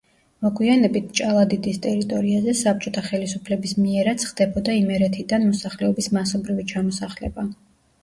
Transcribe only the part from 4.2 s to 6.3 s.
ხდებოდა იმერეთიდან მოსახლეობის